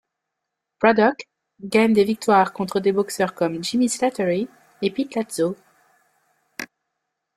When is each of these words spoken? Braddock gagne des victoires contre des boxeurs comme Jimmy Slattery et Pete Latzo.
Braddock 0.79 1.29
gagne 1.63 1.93
des 1.93 2.03
victoires 2.03 2.53
contre 2.53 2.79
des 2.79 2.91
boxeurs 2.91 3.35
comme 3.35 3.63
Jimmy 3.63 3.87
Slattery 3.87 4.49
et 4.81 4.89
Pete 4.89 5.13
Latzo. 5.13 5.55